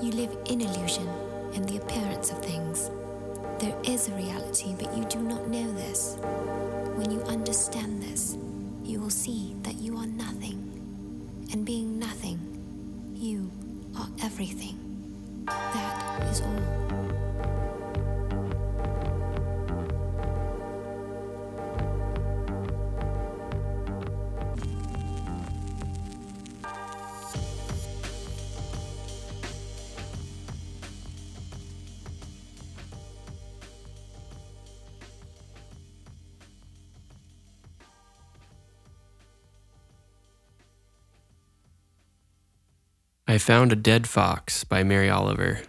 [0.00, 1.08] You live in illusion
[1.54, 2.88] and the appearance of things.
[3.58, 6.16] There is a reality, but you do not know this.
[6.94, 8.38] When you understand this,
[8.84, 10.62] you will see that you are nothing.
[11.52, 12.38] And being nothing,
[13.16, 13.50] you
[13.98, 14.77] are everything.
[43.30, 45.60] I Found a Dead Fox by Mary Oliver.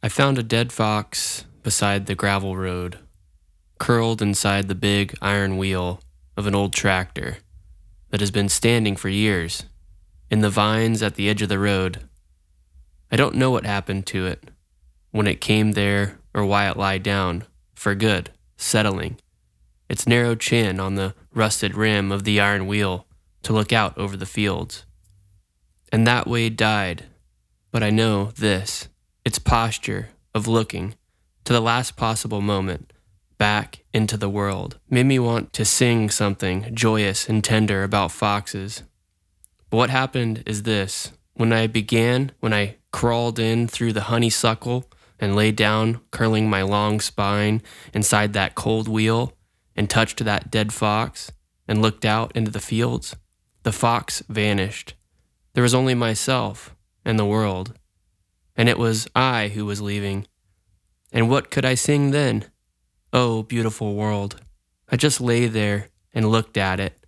[0.00, 3.00] I found a dead fox beside the gravel road,
[3.80, 5.98] curled inside the big iron wheel
[6.36, 7.38] of an old tractor
[8.10, 9.64] that has been standing for years
[10.30, 12.08] in the vines at the edge of the road.
[13.10, 14.48] I don't know what happened to it
[15.10, 17.42] when it came there or why it lied down
[17.74, 19.18] for good, settling,
[19.88, 23.08] its narrow chin on the rusted rim of the iron wheel
[23.42, 24.86] to look out over the fields
[25.92, 27.04] and that way died.
[27.70, 28.88] But I know this
[29.24, 30.94] its posture of looking
[31.44, 32.92] to the last possible moment
[33.38, 38.82] back into the world made me want to sing something joyous and tender about foxes.
[39.70, 44.90] But what happened is this when I began, when I crawled in through the honeysuckle
[45.18, 49.34] and lay down, curling my long spine inside that cold wheel,
[49.76, 51.30] and touched that dead fox
[51.68, 53.14] and looked out into the fields,
[53.62, 54.94] the fox vanished.
[55.56, 57.78] There was only myself and the world.
[58.56, 60.26] And it was I who was leaving.
[61.12, 62.44] And what could I sing then?
[63.10, 64.38] Oh, beautiful world.
[64.90, 67.02] I just lay there and looked at it.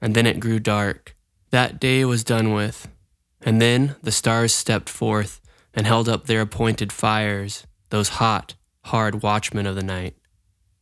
[0.00, 1.14] And then it grew dark.
[1.52, 2.88] That day was done with.
[3.42, 5.40] And then the stars stepped forth
[5.72, 8.56] and held up their appointed fires, those hot,
[8.86, 10.16] hard watchmen of the night.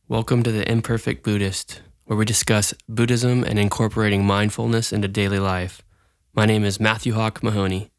[0.07, 5.83] Welcome to the Imperfect Buddhist, where we discuss Buddhism and incorporating mindfulness into daily life.
[6.35, 7.91] My name is Matthew Hawk Mahoney.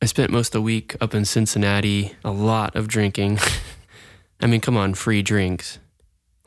[0.00, 3.38] I spent most of the week up in Cincinnati, a lot of drinking.
[4.40, 5.78] I mean, come on, free drinks.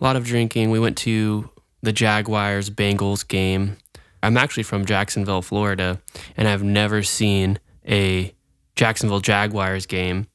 [0.02, 0.72] A lot of drinking.
[0.72, 1.52] We went to
[1.84, 3.78] the Jaguars Bengals game.
[4.24, 6.02] I'm actually from Jacksonville, Florida,
[6.36, 8.34] and I've never seen a
[8.76, 10.26] Jacksonville Jaguars game.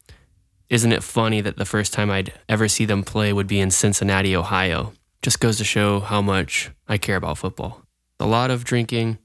[0.68, 3.72] Isn't it funny that the first time I'd ever see them play would be in
[3.72, 4.92] Cincinnati, Ohio?
[5.22, 7.82] Just goes to show how much I care about football.
[8.20, 9.18] A lot of drinking,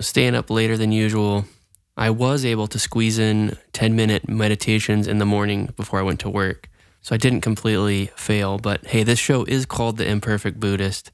[0.00, 1.44] staying up later than usual.
[1.96, 6.20] I was able to squeeze in 10 minute meditations in the morning before I went
[6.20, 6.68] to work.
[7.00, 8.58] So I didn't completely fail.
[8.58, 11.12] But hey, this show is called The Imperfect Buddhist.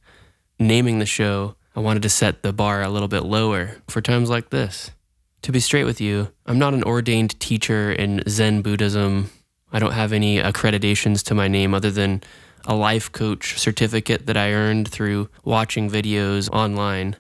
[0.59, 4.31] Naming the show, I wanted to set the bar a little bit lower for times
[4.31, 4.91] like this.
[5.43, 9.31] To be straight with you, I'm not an ordained teacher in Zen Buddhism.
[9.73, 12.23] I don't have any accreditations to my name other than
[12.65, 17.17] a life coach certificate that I earned through watching videos online.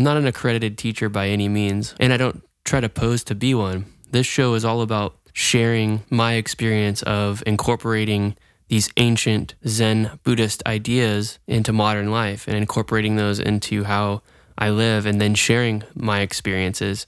[0.00, 3.34] I'm not an accredited teacher by any means, and I don't try to pose to
[3.34, 3.84] be one.
[4.10, 8.34] This show is all about sharing my experience of incorporating
[8.68, 14.22] these ancient Zen Buddhist ideas into modern life and incorporating those into how
[14.56, 17.06] I live and then sharing my experiences.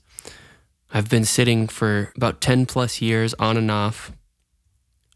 [0.93, 4.11] I've been sitting for about 10 plus years on and off.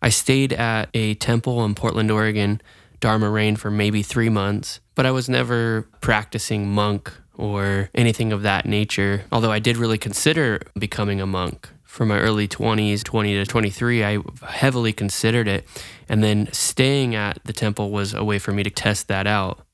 [0.02, 2.60] I stayed at a temple in Portland, Oregon,
[3.00, 8.42] Dharma Rain, for maybe three months, but I was never practicing monk or anything of
[8.42, 9.24] that nature.
[9.32, 14.04] Although I did really consider becoming a monk from my early 20s, 20 to 23,
[14.04, 15.68] I heavily considered it.
[16.10, 19.66] And then staying at the temple was a way for me to test that out.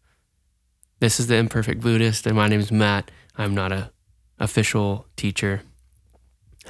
[0.99, 3.11] This is the Imperfect Buddhist, and my name is Matt.
[3.35, 3.91] I'm not a
[4.39, 5.63] official teacher.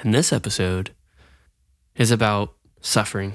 [0.02, 0.92] And this episode
[1.96, 3.34] is about suffering.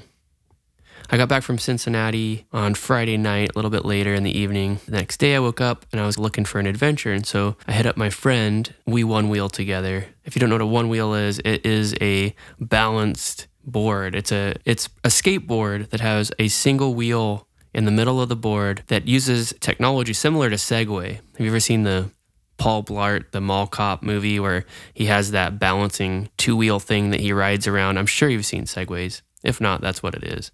[1.10, 4.78] I got back from Cincinnati on Friday night, a little bit later in the evening.
[4.84, 7.14] The next day, I woke up and I was looking for an adventure.
[7.14, 8.75] And so I hit up my friend.
[8.84, 10.05] We one wheel together.
[10.25, 14.14] If you don't know what a one wheel is, it is a balanced board.
[14.14, 18.37] It's a it's a skateboard that has a single wheel in the middle of the
[18.37, 21.12] board that uses technology similar to Segway.
[21.12, 22.10] Have you ever seen the
[22.58, 27.20] Paul Blart, the Mall Cop movie, where he has that balancing two wheel thing that
[27.20, 27.99] he rides around?
[27.99, 29.22] I'm sure you've seen Segways.
[29.43, 30.50] If not, that's what it is.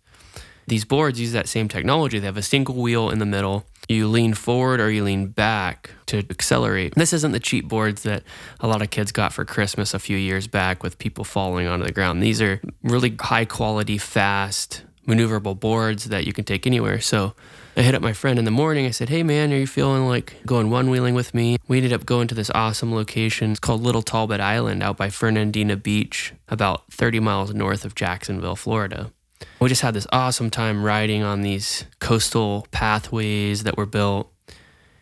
[0.67, 2.19] These boards use that same technology.
[2.19, 3.67] They have a single wheel in the middle.
[3.89, 6.95] You lean forward or you lean back to accelerate.
[6.95, 8.23] This isn't the cheap boards that
[8.61, 11.85] a lot of kids got for Christmas a few years back with people falling onto
[11.85, 12.23] the ground.
[12.23, 17.01] These are really high quality, fast, maneuverable boards that you can take anywhere.
[17.01, 17.35] So
[17.77, 18.87] I hit up my friend in the morning.
[18.87, 21.59] I said, Hey man, are you feeling like going one wheeling with me?
[21.69, 23.51] We ended up going to this awesome location.
[23.51, 28.57] It's called Little Talbot Island out by Fernandina Beach, about 30 miles north of Jacksonville,
[28.57, 29.13] Florida.
[29.61, 34.31] We just had this awesome time riding on these coastal pathways that were built.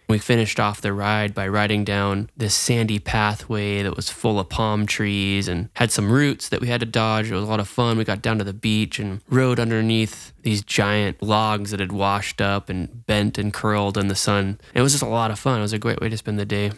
[0.08, 4.50] We finished off the ride by riding down this sandy pathway that was full of
[4.50, 7.30] palm trees and had some roots that we had to dodge.
[7.30, 7.96] It was a lot of fun.
[7.96, 12.42] We got down to the beach and rode underneath these giant logs that had washed
[12.42, 14.60] up and bent and curled in the sun.
[14.74, 15.60] It was just a lot of fun.
[15.60, 16.72] It was a great way to spend the day.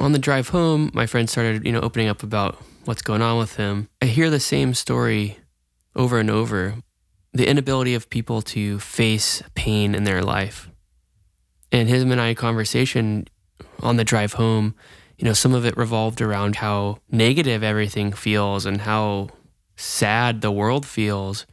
[0.00, 3.38] On the drive home, my friend started, you know, opening up about what's going on
[3.38, 3.88] with him.
[4.02, 5.38] I hear the same story
[5.94, 6.74] over and over.
[7.36, 10.70] The inability of people to face pain in their life
[11.72, 13.26] and his and I conversation
[13.80, 14.74] on the drive home,
[15.18, 19.28] you know, some of it revolved around how negative everything feels and how
[19.76, 21.46] sad the world feels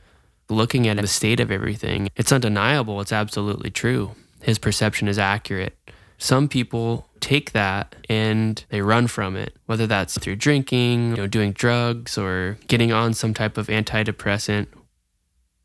[0.50, 2.10] looking at the state of everything.
[2.16, 4.12] It's undeniable, it's absolutely true.
[4.42, 5.78] His perception is accurate.
[6.18, 11.28] Some people take that and they run from it, whether that's through drinking, you know,
[11.28, 14.68] doing drugs or getting on some type of antidepressant.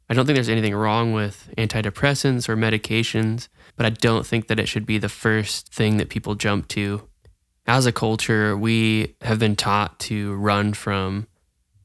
[0.09, 4.59] I don't think there's anything wrong with antidepressants or medications but I don't think that
[4.59, 7.09] it should be the first thing that people jump to.
[7.67, 11.29] As a culture, we have been taught to run from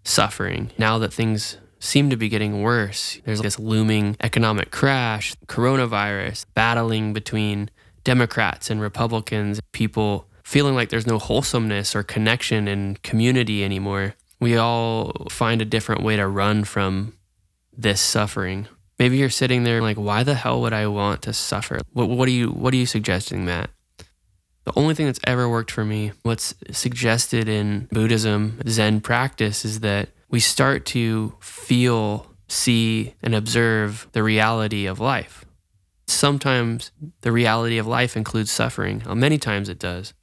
[0.04, 0.72] suffering.
[0.78, 7.14] Now that things seem to be getting worse, there's this looming economic crash, coronavirus, battling
[7.14, 7.70] between
[8.04, 14.16] Democrats and Republicans, people feeling like there's no wholesomeness or connection and community anymore.
[14.40, 17.14] We all find a different way to run from
[17.78, 18.68] this suffering.
[19.00, 21.80] Maybe you're sitting there like, why the hell would I want to suffer?
[21.92, 23.70] What, what are you What are you suggesting, Matt?
[24.66, 29.82] The only thing that's ever worked for me, what's suggested in Buddhism, Zen practice, is
[29.82, 35.44] that we start to feel, see, and observe the reality of life.
[36.08, 36.92] Sometimes
[37.22, 39.04] the reality of life includes suffering.
[39.06, 40.14] Many times it does.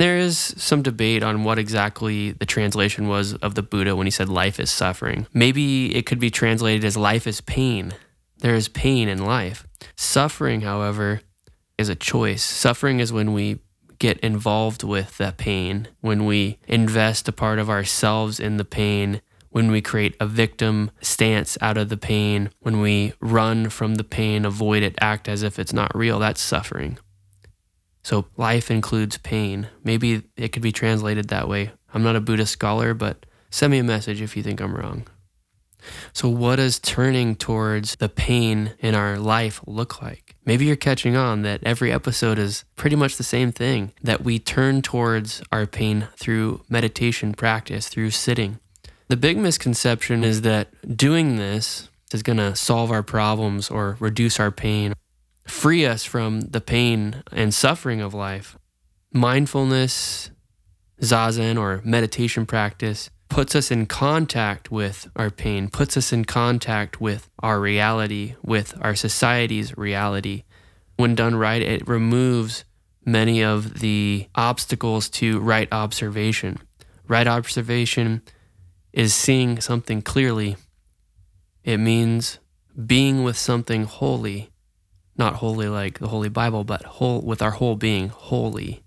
[0.00, 4.10] There is some debate on what exactly the translation was of the Buddha when he
[4.10, 5.26] said life is suffering.
[5.34, 7.92] Maybe it could be translated as life is pain.
[8.38, 9.66] There is pain in life.
[9.96, 11.20] Suffering, however,
[11.76, 12.42] is a choice.
[12.42, 13.58] Suffering is when we
[13.98, 19.20] get involved with that pain, when we invest a part of ourselves in the pain,
[19.50, 24.04] when we create a victim stance out of the pain, when we run from the
[24.04, 26.18] pain, avoid it, act as if it's not real.
[26.18, 26.96] That's suffering.
[28.10, 29.68] So life includes pain.
[29.84, 31.70] Maybe it could be translated that way.
[31.94, 35.06] I'm not a Buddhist scholar, but send me a message if you think I'm wrong.
[36.12, 40.34] So, what does turning towards the pain in our life look like?
[40.44, 44.40] Maybe you're catching on that every episode is pretty much the same thing that we
[44.40, 48.58] turn towards our pain through meditation practice, through sitting.
[49.06, 54.40] The big misconception is that doing this is going to solve our problems or reduce
[54.40, 54.94] our pain,
[55.60, 58.56] free us from the pain and suffering of life.
[59.12, 60.30] Mindfulness,
[61.02, 66.98] zazen, or meditation practice puts us in contact with our pain, puts us in contact
[66.98, 70.44] with our reality, with our society's reality.
[70.96, 72.64] When done right, it removes
[73.04, 76.56] many of the obstacles to right observation.
[77.06, 78.22] Right observation
[78.94, 80.56] is seeing something clearly.
[81.64, 82.38] It means
[82.86, 84.49] being with something holy,
[85.16, 88.82] not holy like the Holy Bible, but whole with our whole being, holy.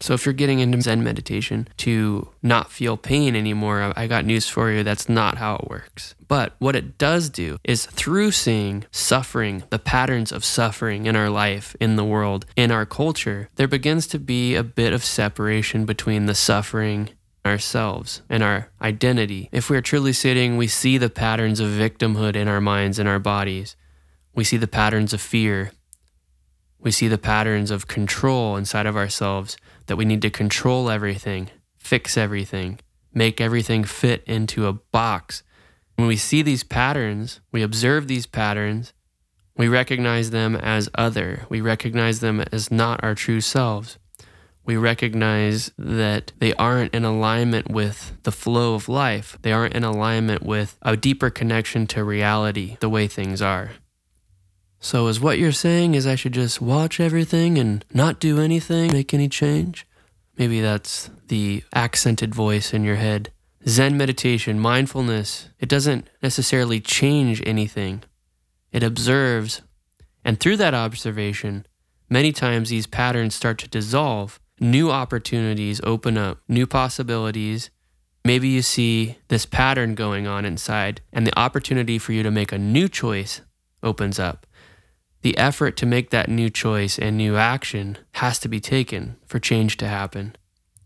[0.00, 4.48] So if you're getting into Zen meditation to not feel pain anymore, I got news
[4.48, 4.82] for you.
[4.82, 6.14] That's not how it works.
[6.28, 11.30] But what it does do is through seeing suffering, the patterns of suffering in our
[11.30, 15.86] life, in the world, in our culture, there begins to be a bit of separation
[15.86, 17.10] between the suffering
[17.46, 19.48] ourselves and our identity.
[19.52, 23.08] If we are truly sitting, we see the patterns of victimhood in our minds and
[23.08, 23.76] our bodies.
[24.34, 25.72] We see the patterns of fear.
[26.78, 31.50] We see the patterns of control inside of ourselves that we need to control everything,
[31.78, 32.80] fix everything,
[33.12, 35.42] make everything fit into a box.
[35.96, 38.92] When we see these patterns, we observe these patterns,
[39.56, 41.46] we recognize them as other.
[41.48, 43.98] We recognize them as not our true selves.
[44.64, 49.38] We recognize that they aren't in alignment with the flow of life.
[49.42, 53.72] They aren't in alignment with a deeper connection to reality, the way things are.
[54.84, 58.92] So, is what you're saying is I should just watch everything and not do anything,
[58.92, 59.86] make any change?
[60.36, 63.32] Maybe that's the accented voice in your head.
[63.66, 68.02] Zen meditation, mindfulness, it doesn't necessarily change anything.
[68.72, 69.62] It observes,
[70.22, 71.64] and through that observation,
[72.10, 74.38] many times these patterns start to dissolve.
[74.60, 77.70] New opportunities open up, new possibilities.
[78.22, 82.52] Maybe you see this pattern going on inside, and the opportunity for you to make
[82.52, 83.40] a new choice
[83.82, 84.46] opens up
[85.24, 89.38] the effort to make that new choice and new action has to be taken for
[89.38, 90.36] change to happen.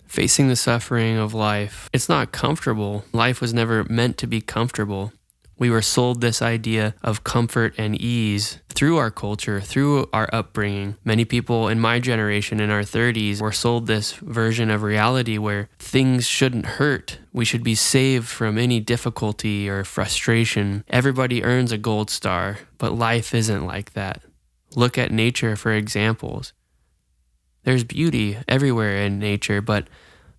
[0.06, 3.04] Facing the suffering of life, it's not comfortable.
[3.12, 5.12] Life was never meant to be comfortable.
[5.58, 10.94] We were sold this idea of comfort and ease through our culture, through our upbringing.
[11.04, 15.68] Many people in my generation, in our 30s, were sold this version of reality where
[15.80, 17.18] things shouldn't hurt.
[17.32, 20.84] We should be saved from any difficulty or frustration.
[20.88, 24.22] Everybody earns a gold star, but life isn't like that.
[24.74, 26.52] Look at nature for examples.
[27.64, 29.88] There's beauty everywhere in nature, but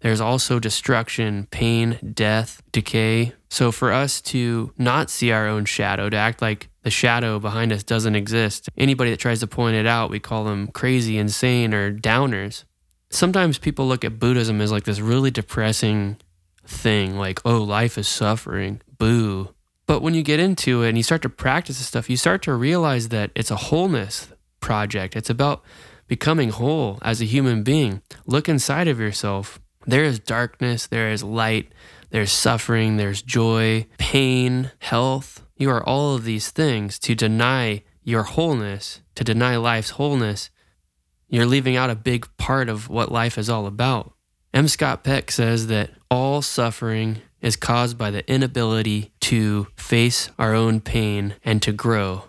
[0.01, 3.33] there's also destruction, pain, death, decay.
[3.49, 7.73] So for us to not see our own shadow, to act like the shadow behind
[7.73, 11.73] us doesn't exist, anybody that tries to point it out, we call them crazy, insane,
[11.73, 12.63] or downers.
[13.09, 16.17] Sometimes people look at Buddhism as like this really depressing
[16.65, 19.53] thing, like, oh, life is suffering, boo.
[19.89, 22.43] But when you get into it and you start to practice this stuff, you start
[22.43, 24.27] to realize that it's a wholeness
[24.59, 25.15] project.
[25.15, 25.63] It's about
[26.07, 28.03] becoming whole as a human being.
[28.27, 29.59] Look inside of yourself.
[29.87, 31.71] There is darkness, there is light,
[32.11, 35.43] there's suffering, there's joy, pain, health.
[35.57, 36.99] You are all of these things.
[36.99, 40.51] To deny your wholeness, to deny life's wholeness,
[41.29, 44.13] you're leaving out a big part of what life is all about.
[44.53, 44.67] M.
[44.67, 50.81] Scott Peck says that all suffering is caused by the inability to face our own
[50.81, 52.23] pain and to grow.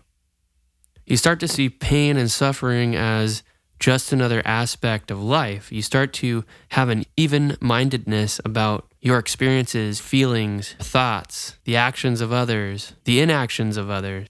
[1.07, 3.43] You start to see pain and suffering as
[3.81, 5.73] just another aspect of life.
[5.73, 12.33] You start to have an even mindedness about your experiences, feelings, thoughts, the actions of
[12.33, 14.29] others, the inactions of others.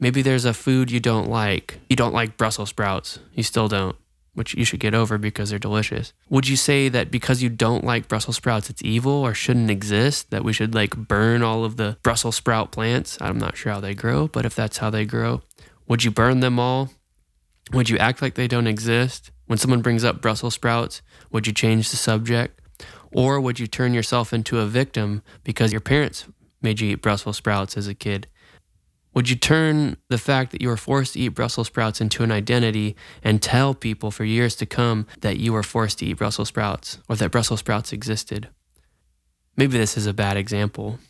[0.00, 1.78] Maybe there's a food you don't like.
[1.88, 3.20] You don't like Brussels sprouts.
[3.32, 3.96] You still don't,
[4.38, 6.12] which you should get over because they're delicious.
[6.30, 10.30] Would you say that because you don't like Brussels sprouts, it's evil or shouldn't exist?
[10.30, 13.18] That we should like burn all of the Brussels sprout plants?
[13.20, 15.42] I'm not sure how they grow, but if that's how they grow,
[15.88, 16.90] would you burn them all?
[17.72, 19.32] Would you act like they don't exist?
[19.46, 21.02] When someone brings up Brussels sprouts,
[21.32, 22.60] would you change the subject?
[23.12, 26.26] Or would you turn yourself into a victim because your parents
[26.62, 28.28] made you eat Brussels sprouts as a kid?
[29.18, 32.30] Would you turn the fact that you were forced to eat Brussels sprouts into an
[32.30, 32.94] identity
[33.24, 36.98] and tell people for years to come that you were forced to eat Brussels sprouts
[37.08, 38.48] or that Brussels sprouts existed?
[39.56, 41.00] Maybe this is a bad example.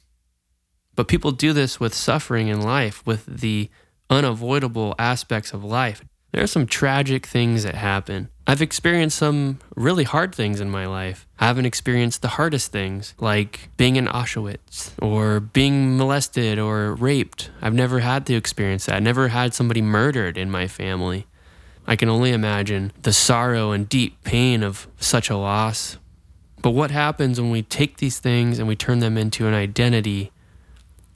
[0.95, 3.69] But people do this with suffering in life, with the
[4.09, 6.03] unavoidable aspects of life.
[6.33, 8.29] There are some tragic things that happen.
[8.47, 11.27] I've experienced some really hard things in my life.
[11.39, 17.51] I haven't experienced the hardest things, like being in Auschwitz or being molested or raped.
[17.63, 18.97] I've never had to experience that.
[18.97, 21.27] I never had somebody murdered in my family.
[21.87, 25.97] I can only imagine the sorrow and deep pain of such a loss.
[26.61, 30.33] But what happens when we take these things and we turn them into an identity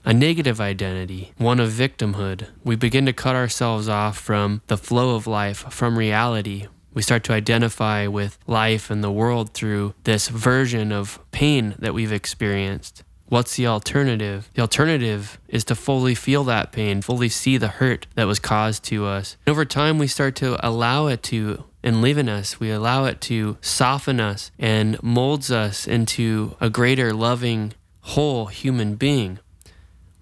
[0.05, 2.47] a negative identity, one of victimhood.
[2.63, 6.67] We begin to cut ourselves off from the flow of life, from reality.
[6.93, 11.93] We start to identify with life and the world through this version of pain that
[11.93, 13.03] we've experienced.
[13.27, 14.49] What's the alternative?
[14.53, 18.83] The alternative is to fully feel that pain, fully see the hurt that was caused
[18.85, 19.37] to us.
[19.47, 22.59] And over time, we start to allow it to enliven us.
[22.59, 28.95] We allow it to soften us and molds us into a greater, loving, whole human
[28.95, 29.39] being.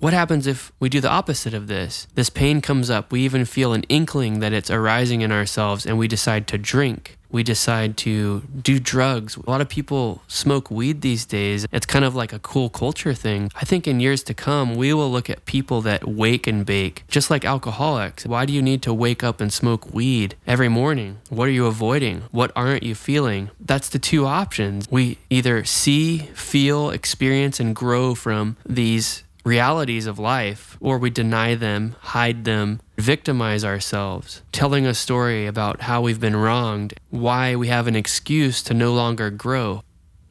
[0.01, 2.07] What happens if we do the opposite of this?
[2.15, 3.11] This pain comes up.
[3.11, 7.19] We even feel an inkling that it's arising in ourselves, and we decide to drink.
[7.29, 9.37] We decide to do drugs.
[9.37, 11.67] A lot of people smoke weed these days.
[11.71, 13.51] It's kind of like a cool culture thing.
[13.55, 17.03] I think in years to come, we will look at people that wake and bake,
[17.07, 18.25] just like alcoholics.
[18.25, 21.19] Why do you need to wake up and smoke weed every morning?
[21.29, 22.23] What are you avoiding?
[22.31, 23.51] What aren't you feeling?
[23.59, 24.89] That's the two options.
[24.89, 31.55] We either see, feel, experience, and grow from these realities of life, or we deny
[31.55, 37.67] them, hide them, victimize ourselves, telling a story about how we've been wronged, why we
[37.67, 39.83] have an excuse to no longer grow.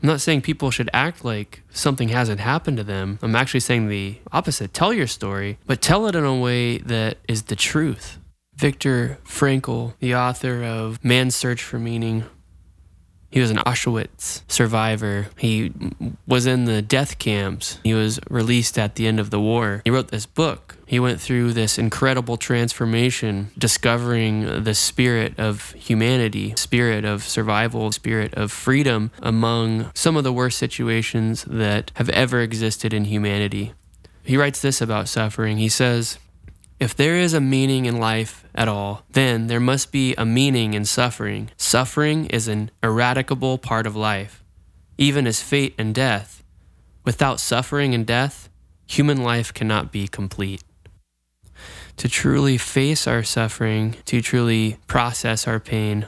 [0.02, 3.18] I'm not saying people should act like something hasn't happened to them.
[3.20, 4.72] I'm actually saying the opposite.
[4.72, 8.18] Tell your story, but tell it in a way that is the truth.
[8.54, 12.24] Viktor Frankl, the author of Man's Search for Meaning,
[13.30, 15.28] he was an Auschwitz survivor.
[15.38, 15.72] He
[16.26, 17.78] was in the death camps.
[17.84, 19.82] He was released at the end of the war.
[19.84, 20.76] He wrote this book.
[20.86, 28.34] He went through this incredible transformation, discovering the spirit of humanity, spirit of survival, spirit
[28.34, 33.72] of freedom among some of the worst situations that have ever existed in humanity.
[34.24, 35.58] He writes this about suffering.
[35.58, 36.18] He says,
[36.80, 40.72] if there is a meaning in life at all, then there must be a meaning
[40.74, 41.50] in suffering.
[41.58, 44.42] Suffering is an eradicable part of life,
[44.96, 46.42] even as fate and death.
[47.04, 48.48] Without suffering and death,
[48.86, 50.62] human life cannot be complete.
[52.00, 56.06] to truly face our suffering, to truly process our pain,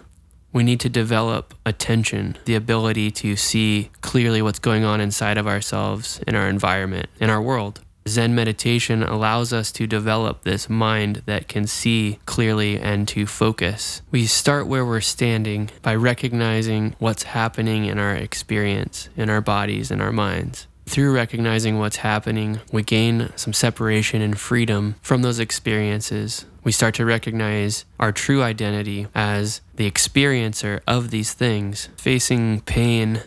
[0.51, 5.47] we need to develop attention, the ability to see clearly what's going on inside of
[5.47, 7.83] ourselves, in our environment, in our world.
[8.09, 14.03] Zen meditation allows us to develop this mind that can see clearly and to focus.
[14.11, 19.91] We start where we're standing by recognizing what's happening in our experience, in our bodies,
[19.91, 20.67] in our minds.
[20.87, 26.45] Through recognizing what's happening, we gain some separation and freedom from those experiences.
[26.65, 31.89] We start to recognize our true identity as the experiencer of these things.
[31.97, 33.23] Facing pain,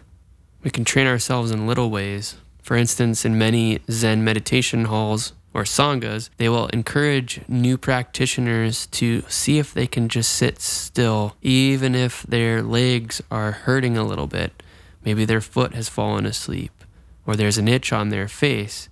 [0.64, 2.36] we can train ourselves in little ways.
[2.66, 9.22] For instance, in many Zen meditation halls or sanghas, they will encourage new practitioners to
[9.28, 14.26] see if they can just sit still, even if their legs are hurting a little
[14.26, 14.64] bit.
[15.04, 16.72] Maybe their foot has fallen asleep
[17.28, 18.90] or there's an itch on their face,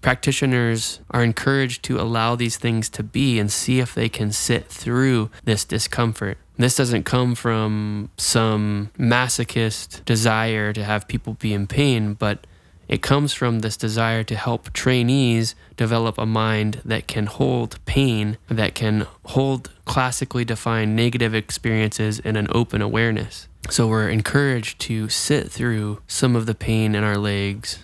[0.00, 4.68] practitioners are encouraged to allow these things to be and see if they can sit
[4.68, 6.38] through this discomfort.
[6.56, 12.46] This doesn't come from some masochist desire to have people be in pain, but
[12.88, 18.38] it comes from this desire to help trainees develop a mind that can hold pain,
[18.48, 23.48] that can hold classically defined negative experiences in an open awareness.
[23.70, 27.80] So we're encouraged to sit through some of the pain in our legs.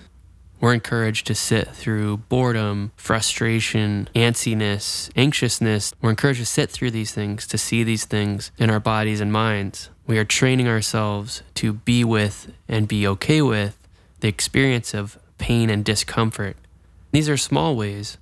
[0.60, 5.92] We're encouraged to sit through boredom, frustration, antsiness, anxiousness.
[6.00, 9.32] We're encouraged to sit through these things, to see these things in our bodies and
[9.32, 9.90] minds.
[10.06, 13.81] We are training ourselves to be with and be okay with
[14.22, 16.56] the experience of pain and discomfort.
[17.10, 18.18] These are small ways.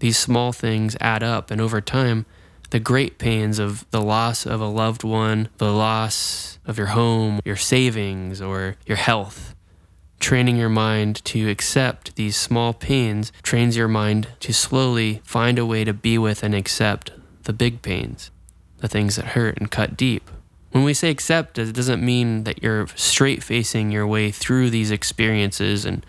[0.00, 2.26] These small things add up, and over time,
[2.70, 7.38] the great pains of the loss of a loved one, the loss of your home,
[7.44, 9.54] your savings, or your health.
[10.18, 15.64] Training your mind to accept these small pains trains your mind to slowly find a
[15.64, 17.12] way to be with and accept
[17.44, 18.32] the big pains,
[18.78, 20.28] the things that hurt and cut deep.
[20.70, 24.90] When we say accept, it doesn't mean that you're straight facing your way through these
[24.90, 26.04] experiences and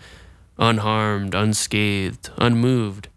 [0.58, 3.08] unharmed, unscathed, unmoved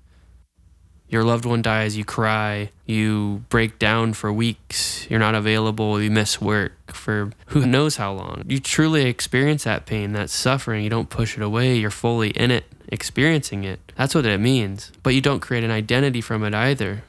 [1.13, 6.09] your loved one dies, you cry, you break down for weeks, you're not available, you
[6.09, 8.41] miss work for who knows how long.
[8.47, 10.83] You truly experience that pain, that suffering.
[10.83, 13.91] You don't push it away, you're fully in it, experiencing it.
[13.95, 14.91] That's what it means.
[15.03, 17.03] But you don't create an identity from it either.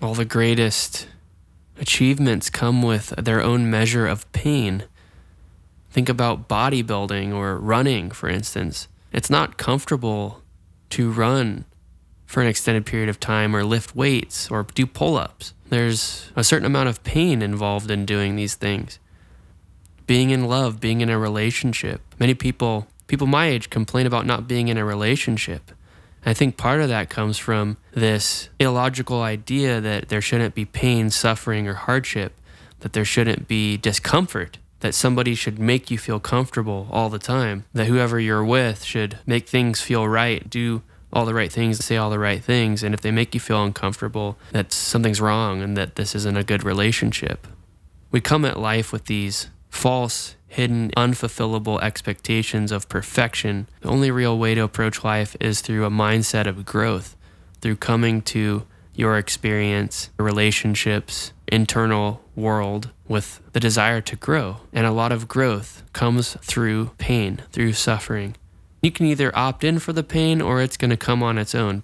[0.00, 1.06] All the greatest
[1.78, 4.84] achievements come with their own measure of pain.
[5.90, 8.88] Think about bodybuilding or running, for instance.
[9.12, 10.42] It's not comfortable
[10.90, 11.64] to run
[12.26, 15.54] for an extended period of time or lift weights or do pull ups.
[15.68, 18.98] There's a certain amount of pain involved in doing these things.
[20.06, 22.00] Being in love, being in a relationship.
[22.18, 25.70] Many people, people my age, complain about not being in a relationship.
[26.26, 31.10] I think part of that comes from this illogical idea that there shouldn't be pain,
[31.10, 32.32] suffering, or hardship,
[32.80, 37.64] that there shouldn't be discomfort, that somebody should make you feel comfortable all the time,
[37.72, 40.82] that whoever you're with should make things feel right, do
[41.12, 43.62] all the right things, say all the right things, and if they make you feel
[43.62, 47.46] uncomfortable, that something's wrong and that this isn't a good relationship.
[48.10, 53.66] We come at life with these false, hidden, unfulfillable expectations of perfection.
[53.80, 57.16] The only real way to approach life is through a mindset of growth,
[57.60, 58.64] through coming to
[58.94, 64.58] your experience, relationships, internal world with the desire to grow.
[64.72, 68.36] And a lot of growth comes through pain, through suffering.
[68.80, 71.54] You can either opt in for the pain or it's going to come on its
[71.54, 71.82] own.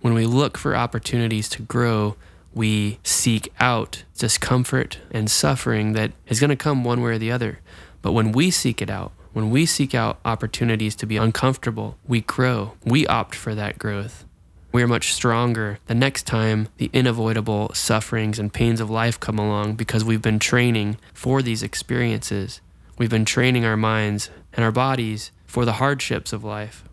[0.00, 2.16] When we look for opportunities to grow,
[2.52, 7.30] we seek out discomfort and suffering that is going to come one way or the
[7.30, 7.60] other.
[8.02, 12.20] But when we seek it out, when we seek out opportunities to be uncomfortable, we
[12.20, 12.72] grow.
[12.84, 14.24] We opt for that growth.
[14.72, 19.38] We are much stronger the next time the unavoidable sufferings and pains of life come
[19.38, 22.60] along because we've been training for these experiences.
[22.96, 26.84] We've been training our minds and our bodies for the hardships of life.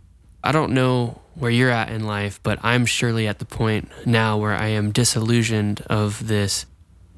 [0.43, 4.37] I don't know where you're at in life, but I'm surely at the point now
[4.37, 6.65] where I am disillusioned of this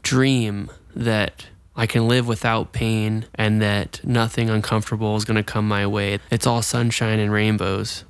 [0.02, 1.46] dream that
[1.80, 6.20] I can live without pain and that nothing uncomfortable is going to come my way.
[6.30, 8.04] It's all sunshine and rainbows.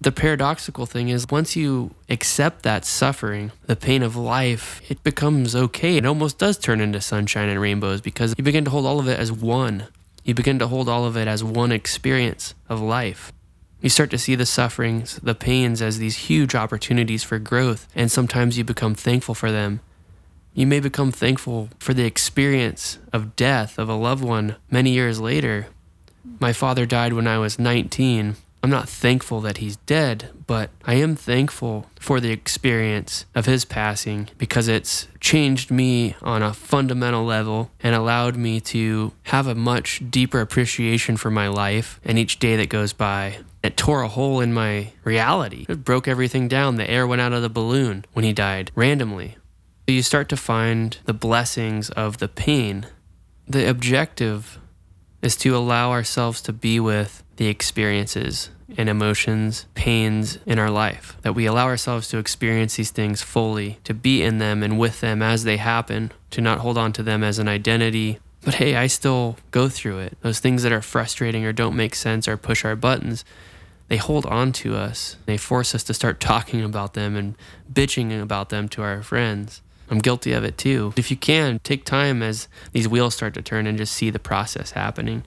[0.00, 5.54] The paradoxical thing is, once you accept that suffering, the pain of life, it becomes
[5.54, 5.98] okay.
[5.98, 9.06] It almost does turn into sunshine and rainbows because you begin to hold all of
[9.06, 9.86] it as one.
[10.24, 13.32] You begin to hold all of it as one experience of life.
[13.80, 18.10] You start to see the sufferings, the pains as these huge opportunities for growth, and
[18.10, 19.78] sometimes you become thankful for them.
[20.54, 25.18] You may become thankful for the experience of death of a loved one many years
[25.18, 25.68] later.
[26.40, 28.36] My father died when I was 19.
[28.62, 33.64] I'm not thankful that he's dead, but I am thankful for the experience of his
[33.64, 39.56] passing because it's changed me on a fundamental level and allowed me to have a
[39.56, 43.38] much deeper appreciation for my life and each day that goes by.
[43.64, 45.66] It tore a hole in my reality.
[45.68, 46.76] It broke everything down.
[46.76, 49.38] The air went out of the balloon when he died randomly.
[49.88, 52.86] You start to find the blessings of the pain.
[53.48, 54.60] The objective
[55.22, 61.16] is to allow ourselves to be with the experiences and emotions, pains in our life,
[61.22, 65.00] that we allow ourselves to experience these things fully, to be in them and with
[65.00, 68.20] them as they happen, to not hold on to them as an identity.
[68.44, 70.16] But hey, I still go through it.
[70.20, 73.24] Those things that are frustrating or don't make sense or push our buttons,
[73.88, 75.16] they hold on to us.
[75.26, 77.34] They force us to start talking about them and
[77.70, 79.60] bitching about them to our friends.
[79.90, 80.92] I'm guilty of it too.
[80.96, 84.18] If you can, take time as these wheels start to turn and just see the
[84.18, 85.24] process happening.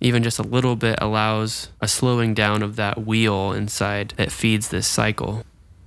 [0.00, 4.68] Even just a little bit allows a slowing down of that wheel inside that feeds
[4.68, 5.44] this cycle.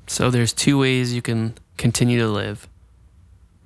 [0.08, 2.68] So there's two ways you can continue to live.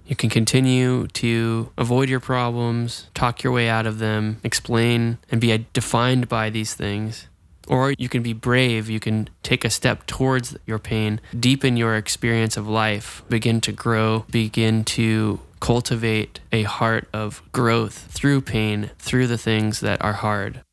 [0.06, 5.40] You can continue to avoid your problems, talk your way out of them, explain and
[5.40, 7.28] be defined by these things.
[7.68, 11.96] Or you can be brave, you can take a step towards your pain, deepen your
[11.96, 18.90] experience of life, begin to grow, begin to cultivate a heart of growth through pain,
[18.98, 20.64] through the things that are hard.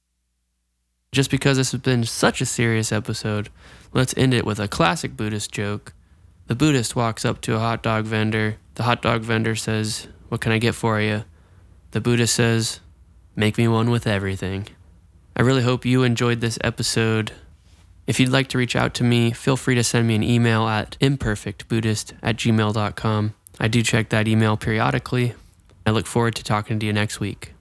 [1.13, 3.51] Just because this has been such a serious episode,
[3.93, 5.93] let's end it with a classic Buddhist joke.
[6.47, 8.57] The Buddhist walks up to a hot dog vendor.
[8.75, 11.25] The hot dog vendor says, What can I get for you?
[11.93, 12.81] The Buddhist says,
[13.37, 14.67] Make me one with everything.
[15.39, 17.31] I really hope you enjoyed this episode.
[18.09, 20.67] If you'd like to reach out to me, feel free to send me an email
[20.67, 23.35] at imperfectbuddhist at gmail.com.
[23.61, 25.35] I do check that email periodically.
[25.87, 27.53] I look forward to talking to you next week.